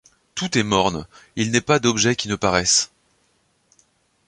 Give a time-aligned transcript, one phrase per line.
[0.33, 1.05] Tout est morne.
[1.35, 2.89] Il n est pas d’objet qui ne paraisse